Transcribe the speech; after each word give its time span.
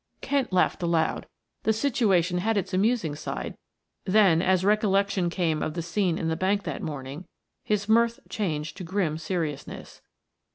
Kent 0.21 0.51
laughed 0.51 0.81
aloud. 0.81 1.27
The 1.61 1.73
situation 1.73 2.39
had 2.39 2.57
its 2.57 2.73
amusing 2.73 3.13
side; 3.13 3.55
then, 4.03 4.41
as 4.41 4.65
recollection 4.65 5.29
came 5.29 5.61
of 5.61 5.75
the 5.75 5.83
scene 5.83 6.17
in 6.17 6.27
the 6.27 6.35
bank 6.35 6.63
that 6.63 6.81
morning, 6.81 7.25
his 7.63 7.87
mirth 7.87 8.19
changed 8.27 8.77
to 8.77 8.83
grim 8.83 9.19
seriousness. 9.19 10.01